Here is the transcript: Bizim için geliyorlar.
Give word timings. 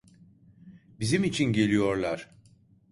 Bizim 0.99 1.23
için 1.23 1.45
geliyorlar. 1.53 2.29